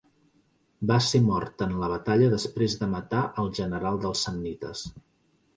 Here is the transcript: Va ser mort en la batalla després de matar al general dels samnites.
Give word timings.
Va 0.91 0.95
ser 1.07 1.21
mort 1.25 1.61
en 1.67 1.75
la 1.83 1.91
batalla 1.93 2.31
després 2.33 2.79
de 2.81 2.89
matar 2.97 3.21
al 3.45 3.53
general 3.61 4.03
dels 4.07 4.25
samnites. 4.29 4.87